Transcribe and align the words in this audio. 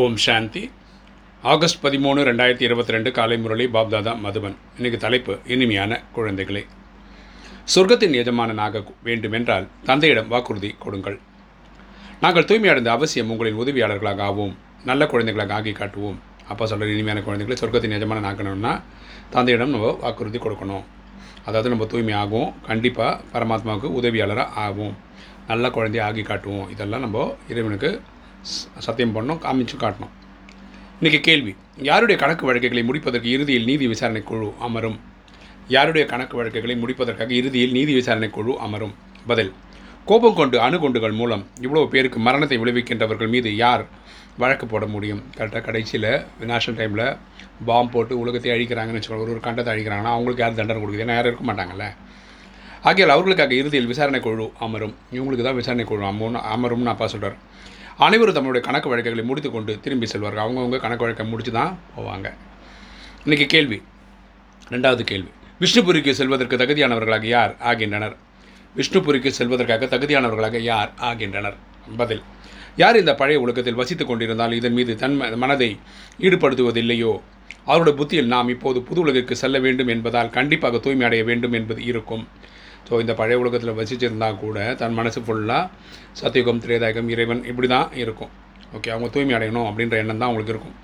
ஓம் 0.00 0.16
சாந்தி. 0.16 0.70
August 1.50 1.78
பதிமூணு 1.84 2.20
ரெண்டாயிரத்தி 2.28 2.64
இருபத்தி 2.66 2.92
ரெண்டு 2.94 3.10
காலை 3.16 3.36
முரளி 3.38 3.64
பாப்தாதா 3.74 4.12
மதுபன். 4.22 4.54
இன்னைக்கு 4.76 4.98
தலைப்பு 5.04 5.38
இனிமையான 5.54 6.00
குழந்தைகளே. 6.16 6.62
சொர்க்கத்தின் 7.74 8.16
எஜமானனாக 8.20 8.82
வேண்டுமென்றால் 9.02 9.66
தந்தையிடம் 9.88 10.28
வாக்குறுதி 10.28 10.70
கொடுங்கள். 10.84 11.18
நாங்கள் 12.20 12.44
தூய்மையடைந்த 12.44 12.90
அவசியம் 12.96 13.30
உங்களின் 13.30 13.60
உதவியாளர்களாக 13.62 14.24
ஆவோம். 14.28 14.54
நல்ல 14.84 15.06
குழந்தைகளாக 15.12 15.54
ஆகி 15.58 15.72
காட்டுவோம். 15.72 16.18
அப்பா 16.48 16.66
சொல்கிற 16.66 16.90
இனிமையான 16.90 17.22
குழந்தைகளை 17.26 17.58
சொர்க்கத்தின் 17.62 17.96
எஜமானன் 17.98 18.28
ஆக்கணும்னா 18.30 18.72
தந்தையிடம் 19.30 19.74
நம்ம 19.74 19.92
வாக்குறுதி 20.00 20.38
கொடுக்கணும். 20.38 20.84
அதாவது 21.44 21.72
நம்ம 21.74 21.86
தூய்மை 21.92 22.16
ஆகும் 22.22 22.50
கண்டிப்பாக 22.70 23.20
பரமாத்மாவுக்கு 23.34 23.90
உதவியாளராக 24.00 24.56
ஆகும் 24.66 24.96
நல்ல 25.52 25.68
குழந்தைய 25.68 26.02
ஆகி 26.08 26.22
காட்டுவோம். 26.22 26.68
இதெல்லாம் 26.70 27.06
நம்ம 27.06 27.36
இறைவனுக்கு 27.48 27.92
சத்தியம் 28.86 29.14
பண்ணணும் 29.16 29.40
காமிச்சு 29.44 29.76
காட்டணும். 29.82 30.12
இன்றைக்கி 30.98 31.20
கேள்வி 31.28 31.52
யாருடைய 31.88 32.16
கணக்கு 32.22 32.44
வழக்குகளை 32.48 32.82
முடிப்பதற்கு 32.88 33.28
இறுதியில் 33.36 33.68
நீதி 33.70 33.86
விசாரணை 33.92 34.22
குழு 34.30 34.48
அமரும்? 34.66 34.98
யாருடைய 35.74 36.04
கணக்கு 36.12 36.34
வழக்குகளை 36.38 36.74
முடிப்பதற்காக 36.82 37.32
இறுதியில் 37.40 37.74
நீதி 37.78 37.92
விசாரணை 37.98 38.28
குழு 38.36 38.54
அமரும்? 38.66 38.94
பதில் 39.30 39.52
கோபம் 40.08 40.36
கொண்டு 40.40 40.56
அணுகுண்டுகள் 40.64 41.14
மூலம் 41.20 41.44
இவ்வளோ 41.64 41.84
பேருக்கு 41.92 42.18
மரணத்தை 42.26 42.56
விளைவிக்கின்றவர்கள் 42.62 43.30
மீது 43.34 43.50
யார் 43.62 43.84
வழக்கு 44.42 44.66
போட 44.72 44.84
முடியும்? 44.94 45.22
கரெக்டாக 45.36 45.62
கடைசியில் 45.68 46.10
நேஷனல் 46.50 46.78
டைமில் 46.80 47.06
பாம்பு 47.68 47.92
போட்டு 47.94 48.14
உலகத்தை 48.22 48.50
அழிக்கிறாங்கன்னு 48.54 49.00
வச்சுக்கோங்க 49.00 49.26
ஒரு 49.26 49.34
ஒரு 49.34 49.42
கண்டத்தை 49.46 49.72
அழிக்கிறாங்கன்னா 49.74 50.14
அவங்களுக்கு 50.16 50.44
யார் 50.44 50.58
தண்டனை 50.60 50.78
கொடுக்குது? 50.82 51.04
ஏன்னா 51.06 51.16
யாரும் 51.18 51.30
இருக்க 51.32 51.46
மாட்டாங்கல்ல. 51.50 51.86
ஆகியால் 52.88 53.14
அவர்களுக்காக 53.16 53.54
இறுதியில் 53.60 53.90
விசாரணை 53.92 54.20
குழு 54.26 54.46
அமரும். 54.64 54.94
இவங்களுக்கு 55.16 55.46
தான் 55.48 55.58
விசாரணை 55.60 55.84
குழு 55.90 56.06
அமரும் 56.12 56.46
அமரும்னு 56.54 56.92
அப்பா 56.94 57.06
சொல்கிறார் 57.14 57.38
அனைவரும் 57.96 58.34
தம்முடைய 58.34 58.66
கணக்கு 58.66 58.88
வழக்குகளை 58.88 59.26
முடித்துக்கொண்டு 59.26 59.80
திரும்பி 59.80 60.06
செல்வார்கள். 60.06 60.44
அவங்கவுங்க 60.44 60.78
கணக்கு 60.78 61.02
வழக்கை 61.02 61.26
முடித்து 61.26 61.52
தான் 61.52 61.78
போவாங்க. 61.98 62.32
இன்றைக்கி 63.24 63.46
கேள்வி. 63.46 63.82
ரெண்டாவது 64.68 65.00
கேள்வி. 65.00 65.28
விஷ்ணுபுரிக்கு 65.60 66.10
செல்வதற்கு 66.10 66.56
தகுதியானவர்களாக 66.56 67.24
யார் 67.24 67.56
ஆகின்றனர்? 67.58 68.16
விஷ்ணுபுரிக்கு 68.76 69.28
செல்வதற்காக 69.28 69.86
தகுதியானவர்களாக 69.86 70.58
யார் 70.58 70.92
ஆகின்றனர்? 70.96 71.56
பதில். 71.96 72.22
யார் 72.76 72.98
இந்த 72.98 73.14
பழைய 73.14 73.40
உலகத்தில் 73.40 73.76
வசித்துக் 73.76 74.06
கொண்டிருந்தால் 74.06 74.52
இதன் 74.52 74.72
மீது 74.72 74.96
தன் 74.96 75.36
மனதை 75.36 75.78
ஈடுபடுத்துவதில்லையோ? 76.18 77.20
அவருடைய 77.64 77.98
புத்தியில் 77.98 78.26
நாம் 78.26 78.48
இப்போது 78.48 78.82
புது 78.82 79.00
உலகிற்கு 79.00 79.36
செல்ல 79.36 79.58
வேண்டும் 79.58 79.88
என்பதால் 79.88 80.30
கண்டிப்பாக 80.30 80.78
தூய்மை 80.78 81.06
அடைய 81.06 81.24
வேண்டும் 81.24 81.52
என்பது 81.52 81.84
இருக்கும். 81.84 82.28
ஸோ 82.88 82.94
இந்த 83.02 83.12
பழைய 83.20 83.36
உலகத்தில் 83.42 83.76
வசிச்சிருந்தா 83.80 84.28
கூட 84.44 84.58
தன் 84.80 84.96
மனசு 84.98 85.20
ஃபுல்லாக 85.26 85.64
சத்தியுகம் 86.20 86.60
திரேதாயகம் 86.64 87.08
இறைவன் 87.14 87.42
இப்படி 87.50 87.68
தான் 87.74 87.88
இருக்கும். 88.02 88.32
ஓகே 88.76 88.90
அவங்க 88.94 89.08
தூய்மை 89.14 89.34
அடையணும் 89.38 89.68
அப்படின்ற 89.70 89.96
எண்ணம் 90.02 90.20
தான் 90.20 90.28
அவங்களுக்கு 90.28 90.54
இருக்கும். 90.54 90.76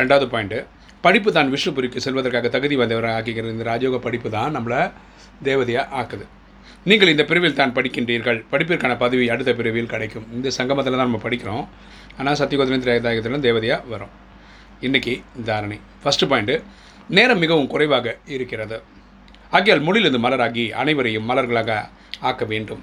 ரெண்டாவது 0.00 0.26
பாயிண்ட்டு 0.34 0.60
படிப்பு 1.06 1.30
தான் 1.36 1.50
விஷ்ணுபுரிக்கு 1.54 2.04
செல்வதற்காக 2.04 2.48
தகுதி 2.56 2.74
வந்தவரை 2.82 3.10
ஆக்கிக்கிறது 3.16 3.54
இந்த 3.56 3.64
ராஜயோக 3.70 3.98
படிப்பு 4.06 4.28
தான் 4.36 4.54
நம்மளை 4.56 4.80
தேவதையாக 5.48 5.86
ஆக்குது. 6.00 6.26
நீங்கள் 6.90 7.10
இந்த 7.14 7.24
பிரிவில் 7.30 7.58
தான் 7.60 7.74
படிக்கின்றீர்கள். 7.76 8.38
படிப்பிற்கான 8.52 8.92
பதவி 9.02 9.24
அடுத்த 9.34 9.50
பிரிவில் 9.58 9.90
கிடைக்கும். 9.94 10.26
இந்த 10.36 10.48
சங்கமத்தில் 10.58 10.96
தான் 10.96 11.08
நம்ம 11.08 11.20
படிக்கிறோம். 11.26 11.66
ஆனால் 12.18 12.38
சத்தியகோதலும் 12.40 12.84
திரேதாயகத்திலும் 12.86 13.44
தேவதையாக 13.48 13.90
வரும். 13.94 14.12
இன்றைக்கி 14.86 15.14
தாரணை 15.48 15.78
ஃபஸ்ட்டு 16.04 16.28
பாயிண்ட்டு 16.30 16.56
நேரம் 17.16 17.42
மிகவும் 17.44 17.70
குறைவாக 17.72 18.16
இருக்கிறது. 18.36 18.78
ஆகியால் 19.56 19.84
முள்ளிலிருந்து 19.86 20.20
மலராகி 20.26 20.64
அனைவரையும் 20.82 21.28
மலர்களாக 21.30 21.70
ஆக்க 22.28 22.44
வேண்டும். 22.52 22.82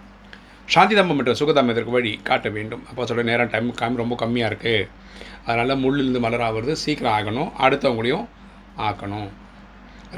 சாந்திதாமம் 0.74 1.20
என்ற 1.22 1.34
சுகதாமம் 1.40 1.72
இதற்கு 1.74 1.94
வழி 1.96 2.12
காட்ட 2.30 2.48
வேண்டும். 2.56 2.82
அப்போ 2.90 3.06
சொல்ல 3.10 3.24
நேரம் 3.30 3.52
டைம் 3.54 3.70
கம் 3.80 4.00
ரொம்ப 4.02 4.16
கம்மியாக 4.22 4.50
இருக்குது 4.52 4.88
அதனால் 5.46 5.82
முள்ளிலிருந்து 5.84 6.22
மலராகிறது 6.26 6.74
சீக்கிரம் 6.84 7.16
ஆகணும். 7.18 7.50
அடுத்தவங்களையும் 7.66 8.26
ஆக்கணும். 8.88 9.30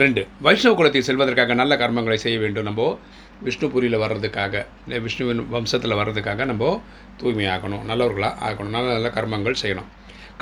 ரெண்டு 0.02 0.22
வைஷ்ணவ 0.46 0.76
குலத்தில் 0.80 1.06
செல்வதற்காக 1.08 1.54
நல்ல 1.62 1.76
கர்மங்களை 1.84 2.18
செய்ய 2.26 2.38
வேண்டும். 2.44 2.68
நம்ம 2.70 3.00
விஷ்ணுபுரியில் 3.46 4.02
வர்றதுக்காக 4.04 4.56
இல்லை 4.86 5.00
விஷ்ணுவின் 5.06 5.42
வம்சத்தில் 5.54 5.96
வர்றதுக்காக 6.00 6.46
நம்ம 6.52 6.82
தூய்மையாகணும் 7.22 7.86
நல்லவர்களாக 7.92 8.36
ஆகணும். 8.50 8.76
நல்ல 8.76 8.90
நல்ல 8.98 9.10
கர்மங்கள் 9.18 9.58
செய்யணும். 9.64 9.90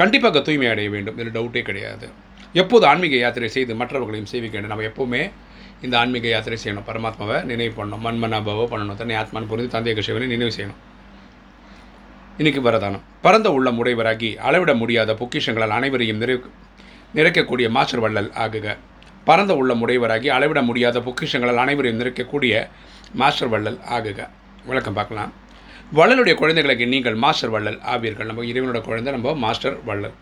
கண்டிப்பாக 0.02 0.42
தூய்மை 0.48 0.68
அடைய 0.74 0.90
வேண்டும். 0.96 1.18
இதில் 1.20 1.36
டவுட்டே 1.38 1.62
கிடையாது. 1.70 2.08
எப்போது 2.62 2.86
ஆன்மீக 2.92 3.16
யாத்திரை 3.24 3.50
செய்து 3.58 3.76
மற்றவர்களையும் 3.82 4.32
சேவிக்க 4.34 4.56
வேண்டும். 4.58 4.74
நம்ம 4.74 4.88
எப்போவுமே 4.92 5.24
இந்த 5.82 5.98
ஆன்மீக 5.98 6.28
யாத்திரை 6.28 6.58
செய்யணும். 6.64 6.88
பரமாத்மாவை 6.88 7.44
நினைவு 7.44 7.86
பண்ணணும். 7.86 8.00
மண்மனாபாவை 8.04 8.66
பண்ணணும். 8.72 8.96
தன்னை 8.96 9.16
ஆத்மான்னு 9.16 9.48
புரிந்து 9.48 9.80
தந்தைய 9.80 10.02
சிவனை 10.02 10.28
நினைவு 10.28 10.56
செய்யணும். 10.56 10.80
இன்னைக்கு 12.38 12.70
வரதானம். 12.70 13.00
பரந்த 13.22 13.52
உள்ள 13.52 13.72
முடைவராகி 13.72 14.36
அளவிட 14.36 14.74
முடியாத 14.74 15.14
பொக்கிஷங்களால் 15.14 15.78
அனைவரையும் 15.80 16.18
நிறை 16.18 16.42
நிறைக்கக்கூடிய 17.16 17.70
மாஸ்டர் 17.70 18.00
வள்ளல் 18.00 18.32
ஆகுக. 18.36 18.78
பரந்த 19.26 19.56
உள்ள 19.56 19.74
முடைவராகி 19.74 20.28
அளவிட 20.28 20.62
முடியாத 20.62 21.00
பொக்கிஷங்களால் 21.00 21.56
அனைவரையும் 21.56 22.02
நிறைக்கக்கூடிய 22.02 22.68
மாஸ்டர் 23.14 23.50
வள்ளல் 23.50 23.80
ஆகுக. 23.90 24.28
விளக்கம் 24.66 24.94
பார்க்கலாம். 24.94 25.34
வள்ளலுடைய 25.94 26.34
குழந்தைகளுக்கு 26.34 26.88
நீங்கள் 26.88 27.16
மாஸ்டர் 27.16 27.50
வள்ளல் 27.50 27.80
ஆவீர்கள். 27.82 28.26
நம்ம 28.26 28.44
இறைவனோட 28.44 28.82
குழந்தை 28.82 29.14
நம்ம 29.14 29.34
மாஸ்டர் 29.34 29.84
வள்ளல். 29.84 30.14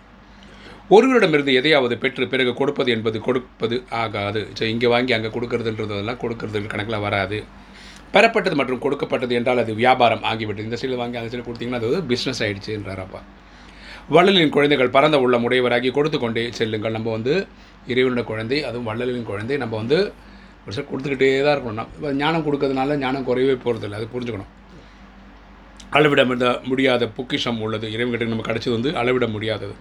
ஒருவரிடமிருந்து 0.96 1.54
எதையாவது 1.60 1.96
பெற்று 2.02 2.26
பிறகு 2.34 2.52
கொடுப்பது 2.60 2.90
என்பது 2.96 3.18
கொடுப்பது 3.28 3.78
ஆகாது. 4.02 4.42
ஸோ 4.58 4.64
இங்கே 4.74 4.88
வாங்கி 4.94 5.14
அங்கே 5.16 5.30
கொடுக்கறதுன்றதெல்லாம் 5.34 6.20
கொடுக்கறது 6.22 6.60
கணக்கில் 6.74 7.04
வராது. 7.06 7.40
பெறப்பட்டது 8.14 8.56
மற்றும் 8.60 8.82
கொடுக்கப்பட்டது 8.84 9.34
என்றால் 9.40 9.62
அது 9.64 9.72
வியாபாரம் 9.82 10.24
ஆகிவிட்டது. 10.30 10.68
இந்த 10.68 10.78
சைடில் 10.82 11.02
வாங்கி 11.02 11.20
அந்த 11.22 11.30
சைடில் 11.32 11.48
கொடுத்தீங்கன்னா 11.48 11.82
அது 11.82 12.00
பிஸ்னஸ் 12.12 12.42
ஆயிடுச்சுன்றாரப்பா 12.46 13.22
வள்ளலின் 14.16 14.54
குழந்தைகள் 14.56 14.94
பரந்த 14.96 15.18
உள்ள 15.24 15.38
உடையவராகி 15.48 15.90
கொடுத்து 15.98 16.18
கொண்டே 16.24 16.44
செல்லுங்கள். 16.60 16.96
நம்ம 16.98 17.10
வந்து 17.18 17.34
இறைவனோட 17.92 18.22
குழந்தை 18.32 18.60
அதுவும் 18.70 18.88
வள்ளலின் 18.90 19.28
குழந்தை. 19.32 19.56
நம்ம 19.64 19.76
வந்து 19.82 19.98
ஒரு 20.66 20.74
சார் 20.78 20.90
கொடுத்துக்கிட்டே 20.92 21.30
தான் 21.48 21.56
இருக்கணும். 21.56 21.78
நம்ம 21.96 22.14
ஞானம் 22.22 22.46
கொடுக்கறதுனால 22.48 22.98
ஞானம் 23.04 23.28
குறையவே 23.30 23.58
போகிறதில்ல 23.66 24.00
அது 24.00 24.08
புரிஞ்சுக்கணும். 24.14 24.52
அளவிட 25.98 26.22
முடியாத 26.72 27.04
பொக்கிஷம் 27.18 27.62
உள்ளது. 27.66 27.88
இறைவன்கிட்ட 27.96 28.34
நம்ம 28.34 28.48
கிடைச்சது 28.50 28.76
வந்து 28.78 28.92
அளவிட 29.02 29.28
முடியாதது. 29.36 29.76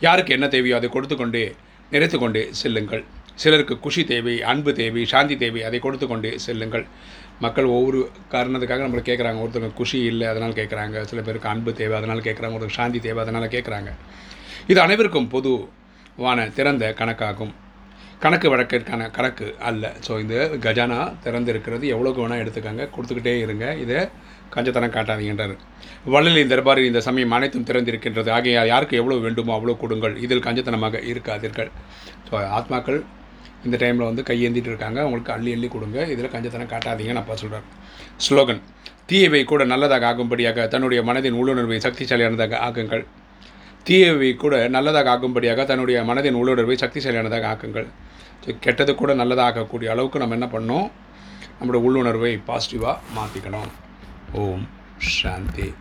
யாருக்கு 0.00 0.32
என்ன 0.32 0.48
தேவையோ 0.48 0.76
அதை 0.76 0.88
கொடுத்து 0.88 1.16
கொண்டே 1.16 1.44
நிறைத்து 1.92 2.18
கொண்டு 2.18 2.48
செல்லுங்கள். 2.62 3.04
சிலருக்கு 3.34 3.78
குஷி 3.78 4.04
தேவை 4.04 4.42
அன்பு 4.42 4.72
தேவை 4.74 5.04
சாந்தி 5.04 5.36
தேவை 5.36 5.62
அதை 5.62 5.78
கொடுத்து 5.78 6.06
கொண்டு 6.06 6.40
செல்லுங்கள். 6.40 6.84
மக்கள் 7.40 7.64
ஒவ்வொரு 7.64 8.00
காரணத்துக்காக 8.32 8.84
நம்மளை 8.86 9.04
கேட்குறாங்க. 9.08 9.40
ஒருத்தருக்கு 9.44 9.80
குஷி 9.80 9.98
இல்லை 10.10 10.26
அதனால் 10.26 10.52
கேட்குறாங்க. 10.52 11.02
சில 11.02 11.22
பேருக்கு 11.22 11.48
அன்பு 11.48 11.72
தேவை 11.72 11.96
அதனால் 11.96 12.26
கேட்குறாங்க. 12.28 12.54
ஒருத்தருக்கு 12.56 12.80
சாந்தி 12.80 12.98
தேவை 12.98 13.22
அதனால் 13.22 13.52
கேட்குறாங்க. 13.56 13.92
இது 14.66 14.80
அனைவருக்கும் 14.80 15.28
பொதுவான 15.28 16.48
திறந்த 16.48 16.94
கணக்காகும். 16.98 17.52
கணக்கு 18.24 18.48
வழக்கிற்கான 18.52 19.08
கணக்கு 19.16 19.46
அல்ல. 19.68 19.84
ஸோ 20.06 20.12
இந்த 20.24 20.34
கஜானா 20.66 20.98
திறந்திருக்கிறது. 21.24 21.84
எவ்வளோக்கு 21.94 22.20
வேணால் 22.22 22.42
எடுத்துக்கங்க 22.42 22.84
கொடுத்துக்கிட்டே 22.94 23.34
இருங்க. 23.44 23.64
இதை 23.84 23.98
கஞ்சத்தனம் 24.54 24.94
காட்டாதீங்கன்றார். 24.96 25.54
வள்ளலின் 26.12 26.52
தர்பாரில் 26.52 26.88
இந்த 26.90 27.00
சமயம் 27.06 27.34
அனைத்தும் 27.36 27.66
திறந்திருக்கின்றது. 27.70 28.30
ஆகிய 28.36 28.62
யாருக்கு 28.72 28.98
எவ்வளோ 29.00 29.16
வேண்டுமோ 29.24 29.52
அவ்வளோ 29.56 29.74
கொடுங்கள். 29.82 30.14
இதில் 30.24 30.44
கஞ்சத்தனமாக 30.46 31.02
இருக்காதீர்கள். 31.12 31.70
ஸோ 32.28 32.34
ஆத்மாக்கள் 32.58 33.00
இந்த 33.66 33.76
டைமில் 33.82 34.08
வந்து 34.10 34.22
கையேந்திட்டு 34.30 34.70
இருக்காங்க. 34.72 34.98
அவங்களுக்கு 35.04 35.34
அள்ளி 35.36 35.50
அள்ளி 35.56 35.68
கொடுங்க. 35.74 35.98
இதில் 36.14 36.32
கஞ்சத்தனம் 36.34 36.70
காட்டாதீங்கன்னு 36.72 37.22
அப்பா 37.22 37.36
சொல்கிறார் 37.42 37.66
ஸ்லோகன் 38.26 38.62
தீயவை 39.10 39.42
கூட 39.52 39.62
நல்லதாக 39.72 40.06
ஆகும்படியாக 40.12 40.66
தன்னுடைய 40.74 41.00
மனதின் 41.08 41.36
உள்ளுணர்வை 41.40 41.78
சக்திசாலியானதாக 41.86 42.58
ஆக்குங்கள். 42.66 43.04
தீயவை 43.88 44.32
கூட 44.44 44.54
நல்லதாக 44.76 45.10
ஆகும்படியாக 45.16 45.64
தன்னுடைய 45.70 45.98
மனதின் 46.10 46.38
உள்ளுணர்வை 46.40 46.76
சக்திசாலியானதாக 46.84 47.48
ஆக்குங்கள். 47.52 47.88
கெட்டது 48.60 48.94
கூட 48.94 49.14
நல்லதாக 49.14 49.60
ஆக்கக்கூடிய 49.60 49.84
அளவுக்கு 49.84 50.18
நம்ம 50.18 50.36
என்ன 50.38 50.46
பண்ணோம்? 50.46 50.90
நம்மளோட 51.60 51.78
உள்ளுணர்வை 51.86 52.42
பாசிட்டிவாக 52.46 52.96
மாற்றிக்கணும் 53.16 53.70
ஓம் 54.32 54.68
சாந்தி. 54.98 55.74